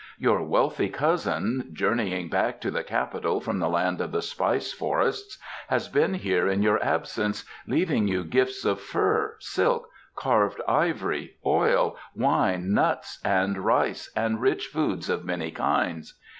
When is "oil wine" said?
11.45-12.73